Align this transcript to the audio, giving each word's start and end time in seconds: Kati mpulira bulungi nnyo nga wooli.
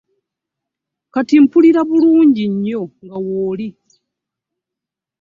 Kati 1.13 1.35
mpulira 1.43 1.81
bulungi 1.89 2.43
nnyo 2.51 2.81
nga 3.03 3.17
wooli. 3.25 3.69